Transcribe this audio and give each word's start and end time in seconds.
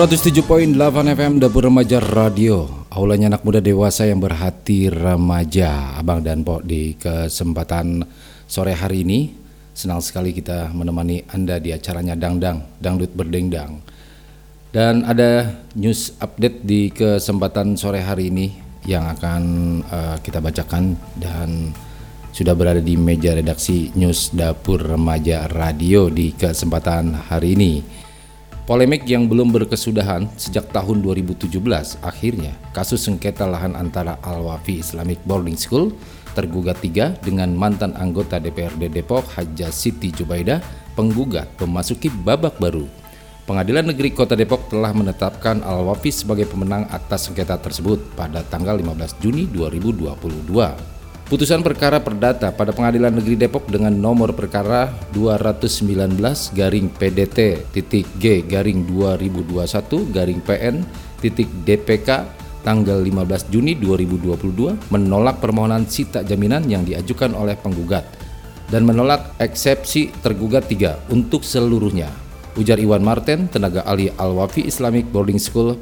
107.8 0.00 0.80
FM 1.12 1.44
Dapur 1.44 1.68
Remaja 1.68 2.00
Radio. 2.00 2.88
Aulanya 2.88 3.36
anak 3.36 3.44
muda 3.44 3.60
dewasa 3.60 4.08
yang 4.08 4.16
berhati 4.16 4.88
remaja. 4.88 5.92
Abang 6.00 6.24
dan 6.24 6.40
Pok 6.40 6.64
di 6.64 6.96
kesempatan 6.96 8.00
sore 8.48 8.72
hari 8.72 9.04
ini 9.04 9.28
Senang 9.76 10.00
sekali 10.00 10.32
kita 10.32 10.72
menemani 10.72 11.28
Anda 11.28 11.60
di 11.60 11.76
acaranya 11.76 12.16
Dangdang 12.16 12.80
Dangdut 12.80 13.12
Berdengdang. 13.12 13.76
Dan 14.72 15.04
ada 15.04 15.60
news 15.76 16.16
update 16.16 16.64
di 16.64 16.88
kesempatan 16.88 17.76
sore 17.76 18.00
hari 18.00 18.32
ini 18.32 18.56
Yang 18.88 19.04
akan 19.20 19.42
uh, 19.84 20.16
kita 20.24 20.40
bacakan 20.40 20.96
Dan 21.12 21.76
sudah 22.32 22.56
berada 22.56 22.80
di 22.80 22.96
meja 22.96 23.36
redaksi 23.36 23.92
News 23.92 24.32
Dapur 24.32 24.80
Remaja 24.80 25.44
Radio 25.44 26.08
di 26.08 26.32
kesempatan 26.32 27.28
hari 27.28 27.52
ini 27.52 27.99
Polemik 28.70 29.02
yang 29.10 29.26
belum 29.26 29.50
berkesudahan 29.50 30.30
sejak 30.38 30.70
tahun 30.70 31.02
2017 31.02 31.58
akhirnya 32.06 32.54
kasus 32.70 33.02
sengketa 33.02 33.42
lahan 33.42 33.74
antara 33.74 34.14
Al-Wafi 34.22 34.78
Islamic 34.78 35.18
Boarding 35.26 35.58
School 35.58 35.90
tergugat 36.38 36.78
tiga 36.78 37.18
dengan 37.18 37.50
mantan 37.50 37.98
anggota 37.98 38.38
DPRD 38.38 38.94
Depok 38.94 39.26
Haja 39.34 39.74
Siti 39.74 40.14
Jubaida 40.14 40.62
penggugat 40.94 41.50
memasuki 41.58 42.14
babak 42.22 42.62
baru. 42.62 42.86
Pengadilan 43.42 43.90
Negeri 43.90 44.14
Kota 44.14 44.38
Depok 44.38 44.70
telah 44.70 44.94
menetapkan 44.94 45.66
Al-Wafi 45.66 46.14
sebagai 46.14 46.46
pemenang 46.46 46.86
atas 46.94 47.26
sengketa 47.26 47.58
tersebut 47.58 48.14
pada 48.14 48.46
tanggal 48.46 48.78
15 48.78 49.18
Juni 49.18 49.50
2022. 49.50 50.99
Putusan 51.30 51.62
perkara 51.62 52.02
perdata 52.02 52.50
pada 52.50 52.74
Pengadilan 52.74 53.14
Negeri 53.14 53.38
Depok 53.38 53.70
dengan 53.70 53.94
nomor 53.94 54.34
perkara 54.34 54.90
219 55.14 56.18
garing 56.58 56.90
PDT 56.90 57.70
titik 57.70 58.10
G 58.18 58.42
garing 58.42 58.82
2021 58.90 60.10
garing 60.10 60.42
PN 60.42 60.82
titik 61.22 61.46
DPK 61.62 62.26
tanggal 62.66 62.98
15 62.98 63.46
Juni 63.46 63.78
2022 63.78 64.90
menolak 64.90 65.38
permohonan 65.38 65.86
sita 65.86 66.26
jaminan 66.26 66.66
yang 66.66 66.82
diajukan 66.82 67.30
oleh 67.38 67.54
penggugat 67.54 68.02
dan 68.74 68.82
menolak 68.82 69.30
eksepsi 69.38 70.10
tergugat 70.26 70.66
tiga 70.66 70.98
untuk 71.14 71.46
seluruhnya. 71.46 72.10
Ujar 72.58 72.82
Iwan 72.82 73.06
Martin, 73.06 73.46
tenaga 73.46 73.86
ahli 73.86 74.10
Al-Wafi 74.18 74.66
Islamic 74.66 75.06
Boarding 75.14 75.38
School 75.38 75.78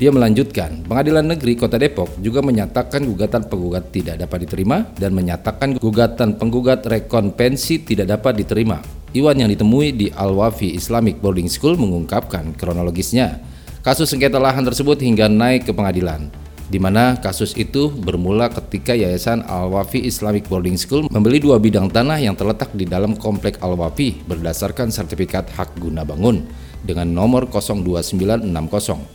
dia 0.00 0.08
melanjutkan, 0.08 0.80
Pengadilan 0.88 1.28
Negeri 1.28 1.60
Kota 1.60 1.76
Depok 1.76 2.08
juga 2.24 2.40
menyatakan 2.40 3.04
gugatan 3.04 3.44
penggugat 3.44 3.92
tidak 3.92 4.16
dapat 4.16 4.48
diterima 4.48 4.88
dan 4.96 5.12
menyatakan 5.12 5.76
gugatan 5.76 6.40
penggugat 6.40 6.88
rekonvensi 6.88 7.84
tidak 7.84 8.16
dapat 8.16 8.40
diterima. 8.40 8.80
Iwan 9.12 9.44
yang 9.44 9.52
ditemui 9.52 9.92
di 9.92 10.08
Al-Wafi 10.08 10.72
Islamic 10.72 11.20
Boarding 11.20 11.52
School 11.52 11.76
mengungkapkan 11.76 12.56
kronologisnya. 12.56 13.44
Kasus 13.84 14.08
sengketa 14.08 14.40
lahan 14.40 14.64
tersebut 14.64 14.96
hingga 15.04 15.28
naik 15.28 15.68
ke 15.68 15.72
pengadilan, 15.76 16.32
di 16.70 16.78
mana 16.78 17.18
kasus 17.18 17.58
itu 17.58 17.90
bermula 17.90 18.46
ketika 18.46 18.94
Yayasan 18.94 19.42
Al-Wafi 19.42 20.06
Islamic 20.06 20.46
Boarding 20.46 20.78
School 20.78 21.10
membeli 21.10 21.42
dua 21.42 21.58
bidang 21.58 21.90
tanah 21.90 22.22
yang 22.22 22.38
terletak 22.38 22.70
di 22.78 22.86
dalam 22.86 23.18
komplek 23.18 23.58
Al-Wafi 23.58 24.22
berdasarkan 24.30 24.94
sertifikat 24.94 25.50
hak 25.58 25.82
guna 25.82 26.06
bangun 26.06 26.46
dengan 26.86 27.10
nomor 27.10 27.50
02960 27.50 28.46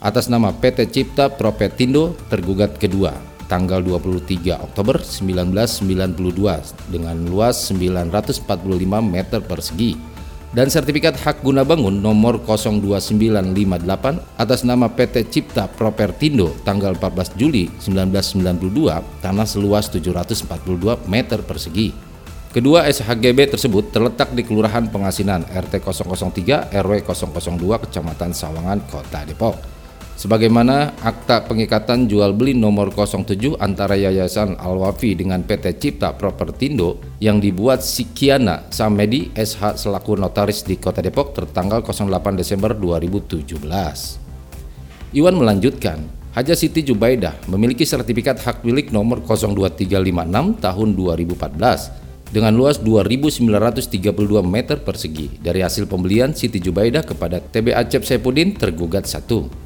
atas 0.03 0.27
nama 0.27 0.51
PT 0.51 0.91
Cipta 0.91 1.31
Propetindo 1.31 2.13
tergugat 2.27 2.75
kedua 2.75 3.15
tanggal 3.47 3.79
23 3.79 4.57
Oktober 4.57 4.99
1992 4.99 6.91
dengan 6.91 7.15
luas 7.25 7.71
945 7.71 8.43
meter 9.01 9.39
persegi 9.39 10.14
dan 10.55 10.71
sertifikat 10.71 11.19
hak 11.19 11.43
guna 11.43 11.67
bangun 11.67 11.99
nomor 11.99 12.39
02958 12.39 14.39
atas 14.39 14.63
nama 14.63 14.87
PT 14.87 15.27
Cipta 15.27 15.67
Propertindo 15.67 16.55
tanggal 16.63 16.95
14 16.95 17.35
Juli 17.35 17.67
1992 17.83 18.63
tanah 19.19 19.43
seluas 19.43 19.91
742 19.91 21.11
meter 21.11 21.43
persegi. 21.43 21.91
Kedua 22.55 22.87
SHGB 22.87 23.51
tersebut 23.51 23.91
terletak 23.91 24.31
di 24.31 24.47
Kelurahan 24.47 24.87
Pengasinan 24.87 25.43
RT 25.43 25.83
003 25.83 26.71
RW 26.71 27.03
002 27.03 27.83
Kecamatan 27.83 28.31
Sawangan, 28.31 28.79
Kota 28.87 29.27
Depok. 29.27 29.74
Sebagaimana 30.15 30.95
akta 31.03 31.43
pengikatan 31.43 32.07
jual 32.07 32.31
beli 32.31 32.55
nomor 32.55 32.87
07 32.95 33.59
antara 33.59 33.99
Yayasan 33.99 34.55
Al-Wafi 34.55 35.11
dengan 35.11 35.43
PT 35.43 35.75
Cipta 35.75 36.15
Propertindo 36.15 37.03
yang 37.19 37.43
dibuat 37.43 37.83
Sikiana 37.83 38.63
Samedi 38.71 39.35
SH 39.35 39.75
selaku 39.75 40.15
notaris 40.15 40.63
di 40.63 40.79
Kota 40.79 41.03
Depok 41.03 41.35
tertanggal 41.35 41.83
08 41.83 42.31
Desember 42.31 42.71
2017. 42.71 43.59
Iwan 45.11 45.35
melanjutkan, 45.35 45.99
Haja 46.31 46.55
Siti 46.55 46.79
Jubaidah 46.79 47.35
memiliki 47.51 47.83
sertifikat 47.83 48.39
hak 48.39 48.63
milik 48.63 48.95
nomor 48.95 49.19
02356 49.19 50.63
tahun 50.63 50.87
2014 50.95 52.31
dengan 52.31 52.55
luas 52.55 52.79
2.932 52.79 53.43
meter 54.47 54.79
persegi. 54.79 55.27
Dari 55.43 55.59
hasil 55.59 55.91
pembelian 55.91 56.31
Siti 56.31 56.63
Jubaidah 56.63 57.03
kepada 57.03 57.43
TB 57.43 57.75
Acep 57.75 58.07
Sepudin 58.07 58.55
tergugat 58.55 59.07
satu 59.11 59.64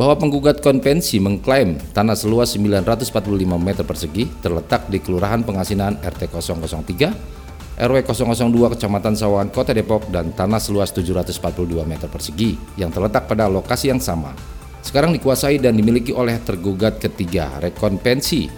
bahwa 0.00 0.16
penggugat 0.16 0.64
konvensi 0.64 1.20
mengklaim 1.20 1.76
tanah 1.92 2.16
seluas 2.16 2.56
945 2.56 3.20
meter 3.60 3.84
persegi 3.84 4.32
terletak 4.40 4.88
di 4.88 4.96
Kelurahan 4.96 5.44
Pengasinan 5.44 6.00
RT 6.00 6.32
003 6.32 7.84
RW 7.84 7.96
002 8.08 8.72
Kecamatan 8.72 9.12
Sawangan 9.12 9.52
Kota 9.52 9.76
Depok 9.76 10.08
dan 10.08 10.32
tanah 10.32 10.56
seluas 10.56 10.88
742 10.96 11.84
meter 11.84 12.08
persegi 12.08 12.56
yang 12.80 12.88
terletak 12.88 13.28
pada 13.28 13.44
lokasi 13.52 13.92
yang 13.92 14.00
sama. 14.00 14.32
Sekarang 14.80 15.12
dikuasai 15.12 15.60
dan 15.60 15.76
dimiliki 15.76 16.16
oleh 16.16 16.40
tergugat 16.48 16.96
ketiga 16.96 17.60
rekonvensi 17.60 18.48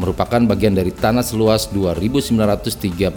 merupakan 0.00 0.40
bagian 0.48 0.72
dari 0.72 0.96
tanah 0.96 1.20
seluas 1.20 1.68
2.932 1.76 3.12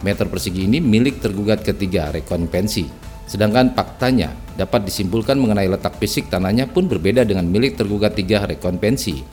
meter 0.00 0.26
persegi 0.32 0.64
ini 0.64 0.80
milik 0.80 1.20
tergugat 1.20 1.60
ketiga 1.60 2.08
rekonvensi. 2.16 3.12
Sedangkan 3.24 3.72
faktanya 3.72 4.36
dapat 4.54 4.86
disimpulkan 4.86 5.34
mengenai 5.40 5.66
letak 5.66 5.98
fisik 5.98 6.30
tanahnya 6.30 6.70
pun 6.70 6.86
berbeda 6.86 7.26
dengan 7.26 7.48
milik 7.48 7.80
tergugat 7.80 8.14
tiga 8.14 8.46
rekonvensi. 8.46 9.24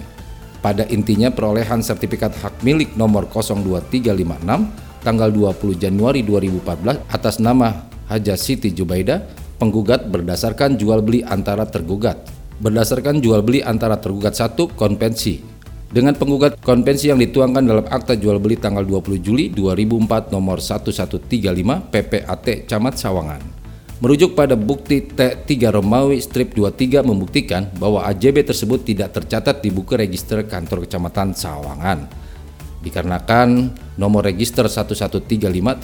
pada 0.64 0.88
intinya 0.88 1.28
perolehan 1.28 1.84
sertifikat 1.84 2.32
hak 2.40 2.64
milik 2.64 2.96
nomor 2.96 3.28
02356 3.28 4.83
tanggal 5.04 5.30
20 5.30 5.78
Januari 5.78 6.24
2014 6.24 7.12
atas 7.12 7.38
nama 7.44 7.86
Haja 8.08 8.40
Siti 8.40 8.72
Jubaida 8.72 9.20
penggugat 9.60 10.08
berdasarkan 10.08 10.80
jual 10.80 11.04
beli 11.04 11.22
antara 11.22 11.68
tergugat 11.68 12.24
berdasarkan 12.64 13.20
jual 13.20 13.44
beli 13.44 13.60
antara 13.60 14.00
tergugat 14.00 14.40
satu 14.40 14.72
konvensi 14.72 15.54
dengan 15.94 16.18
penggugat 16.18 16.58
konvensi 16.58 17.14
yang 17.14 17.22
dituangkan 17.22 17.70
dalam 17.70 17.86
akta 17.86 18.18
jual 18.18 18.42
beli 18.42 18.58
tanggal 18.58 18.82
20 18.82 19.22
Juli 19.22 19.54
2004 19.54 20.34
nomor 20.34 20.58
1135 20.58 21.30
PPAT 21.94 22.66
Camat 22.66 22.98
Sawangan. 22.98 23.42
Merujuk 24.02 24.34
pada 24.34 24.58
bukti 24.58 25.06
T3 25.06 25.70
Romawi 25.70 26.18
strip 26.18 26.58
23 26.58 27.06
membuktikan 27.06 27.70
bahwa 27.78 28.02
AJB 28.10 28.42
tersebut 28.42 28.82
tidak 28.82 29.14
tercatat 29.14 29.62
di 29.62 29.70
buku 29.70 29.94
register 29.94 30.42
kantor 30.50 30.90
kecamatan 30.90 31.38
Sawangan. 31.38 32.10
Dikarenakan 32.82 33.50
nomor 34.00 34.26
register 34.26 34.66
1135 34.66 35.38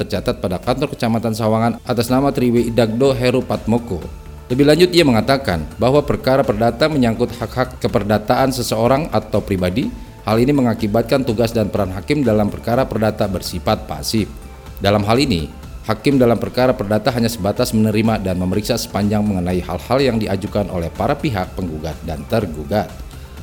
tercatat 0.06 0.36
pada 0.42 0.58
kantor 0.58 0.94
kecamatan 0.94 1.34
Sawangan 1.34 1.74
atas 1.84 2.08
nama 2.10 2.34
Triwi 2.34 2.74
Idagdo 2.74 3.14
Heru 3.14 3.46
Patmoko. 3.46 4.02
Lebih 4.50 4.66
lanjut 4.66 4.90
ia 4.90 5.06
mengatakan 5.06 5.62
bahwa 5.78 6.02
perkara 6.02 6.42
perdata 6.42 6.90
menyangkut 6.90 7.30
hak-hak 7.38 7.78
keperdataan 7.78 8.50
seseorang 8.50 9.08
atau 9.14 9.42
pribadi. 9.42 9.90
Hal 10.26 10.38
ini 10.42 10.54
mengakibatkan 10.54 11.26
tugas 11.26 11.54
dan 11.56 11.74
peran 11.74 11.90
hakim 11.96 12.22
dalam 12.22 12.54
perkara 12.54 12.86
perdata 12.86 13.26
bersifat 13.26 13.90
pasif. 13.90 14.30
Dalam 14.78 15.02
hal 15.02 15.18
ini, 15.18 15.50
Hakim 15.90 16.22
dalam 16.22 16.38
perkara 16.38 16.70
perdata 16.70 17.10
hanya 17.10 17.26
sebatas 17.26 17.74
menerima 17.74 18.22
dan 18.22 18.38
memeriksa 18.38 18.78
sepanjang 18.78 19.26
mengenai 19.26 19.58
hal-hal 19.58 19.98
yang 19.98 20.22
diajukan 20.22 20.70
oleh 20.70 20.94
para 20.94 21.18
pihak 21.18 21.58
penggugat 21.58 21.98
dan 22.06 22.22
tergugat. 22.30 22.94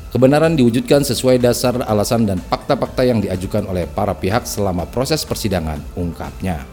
Kebenaran 0.07 0.55
diwujudkan 0.55 1.03
sesuai 1.03 1.43
dasar 1.43 1.83
alasan 1.83 2.23
dan 2.23 2.39
fakta-fakta 2.39 3.03
yang 3.03 3.19
diajukan 3.19 3.67
oleh 3.67 3.83
para 3.91 4.15
pihak 4.15 4.47
selama 4.47 4.87
proses 4.87 5.27
persidangan, 5.27 5.83
ungkapnya. 5.99 6.63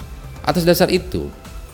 Atas 0.47 0.63
dasar 0.63 0.87
itu, 0.87 1.27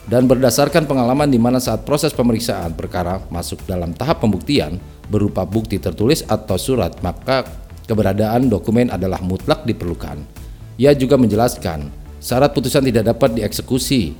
dan 0.09 0.25
berdasarkan 0.25 0.89
pengalaman 0.89 1.29
di 1.29 1.37
mana 1.37 1.61
saat 1.61 1.85
proses 1.85 2.09
pemeriksaan 2.17 2.73
perkara 2.73 3.21
masuk 3.29 3.61
dalam 3.69 3.93
tahap 3.93 4.25
pembuktian 4.25 4.81
berupa 5.05 5.45
bukti 5.45 5.77
tertulis 5.77 6.25
atau 6.25 6.57
surat, 6.57 6.97
maka 7.05 7.45
keberadaan 7.85 8.49
dokumen 8.49 8.89
adalah 8.89 9.21
mutlak 9.21 9.61
diperlukan. 9.61 10.17
Ia 10.81 10.97
juga 10.97 11.21
menjelaskan, 11.21 11.93
syarat 12.17 12.57
putusan 12.57 12.81
tidak 12.89 13.13
dapat 13.13 13.37
dieksekusi. 13.37 14.17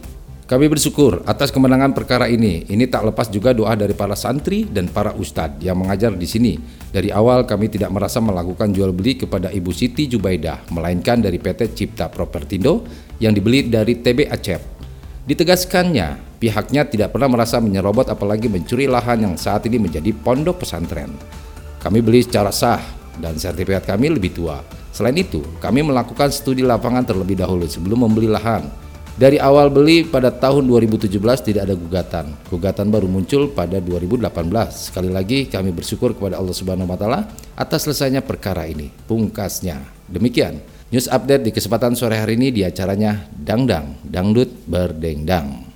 Kami 0.51 0.68
bersyukur 0.68 1.24
atas 1.24 1.48
kemenangan 1.48 1.95
perkara 1.95 2.27
ini. 2.27 2.68
Ini 2.68 2.92
tak 2.92 3.07
lepas 3.07 3.31
juga 3.31 3.56
doa 3.56 3.71
dari 3.71 3.95
para 3.95 4.19
santri 4.19 4.68
dan 4.68 4.92
para 4.92 5.15
ustadz 5.15 5.63
yang 5.63 5.80
mengajar 5.80 6.12
di 6.12 6.27
sini. 6.27 6.59
Dari 6.92 7.07
awal 7.07 7.48
kami 7.48 7.71
tidak 7.71 7.88
merasa 7.88 8.19
melakukan 8.19 8.75
jual 8.75 8.92
beli 8.92 9.15
kepada 9.15 9.48
Ibu 9.48 9.71
Siti 9.71 10.12
Jubaidah, 10.12 10.68
melainkan 10.75 11.24
dari 11.24 11.39
PT 11.39 11.71
Cipta 11.71 12.12
Propertindo 12.12 12.83
yang 13.24 13.31
dibeli 13.31 13.71
dari 13.71 14.03
TB 14.03 14.27
Acep. 14.27 14.59
Ditegaskannya, 15.24 16.36
pihaknya 16.44 16.83
tidak 16.83 17.15
pernah 17.15 17.31
merasa 17.31 17.63
menyerobot 17.63 18.12
apalagi 18.12 18.51
mencuri 18.51 18.92
lahan 18.92 19.24
yang 19.24 19.36
saat 19.39 19.63
ini 19.71 19.80
menjadi 19.80 20.12
pondok 20.12 20.68
pesantren. 20.68 21.15
Kami 21.80 22.04
beli 22.04 22.27
secara 22.27 22.51
sah 22.51 22.83
dan 23.24 23.39
sertifikat 23.39 23.88
kami 23.88 24.19
lebih 24.19 24.36
tua. 24.36 24.59
Selain 24.92 25.15
itu, 25.15 25.39
kami 25.63 25.80
melakukan 25.80 26.27
studi 26.27 26.59
lapangan 26.59 27.07
terlebih 27.07 27.39
dahulu 27.39 27.71
sebelum 27.71 28.04
membeli 28.04 28.27
lahan. 28.27 28.91
Dari 29.21 29.38
awal 29.38 29.69
beli 29.69 30.01
pada 30.01 30.33
tahun 30.33 30.65
2017 30.65 31.13
tidak 31.45 31.69
ada 31.69 31.77
gugatan. 31.77 32.25
Gugatan 32.50 32.89
baru 32.89 33.06
muncul 33.06 33.53
pada 33.53 33.77
2018. 33.77 34.33
Sekali 34.89 35.13
lagi 35.13 35.45
kami 35.45 35.69
bersyukur 35.69 36.18
kepada 36.18 36.41
Allah 36.41 36.57
Subhanahu 36.57 36.89
wa 36.89 36.97
taala 36.97 37.29
atas 37.53 37.85
selesainya 37.85 38.25
perkara 38.25 38.65
ini. 38.65 38.89
Pungkasnya. 39.06 39.77
Demikian 40.09 40.57
news 40.89 41.06
update 41.06 41.45
di 41.45 41.53
kesempatan 41.53 41.94
sore 41.94 42.18
hari 42.18 42.33
ini 42.33 42.50
di 42.50 42.65
acaranya 42.65 43.29
Dangdang 43.29 44.01
Dangdut 44.01 44.50
Berdengdang. 44.65 45.70